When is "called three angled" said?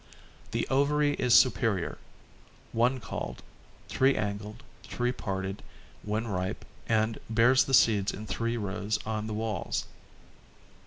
2.99-4.63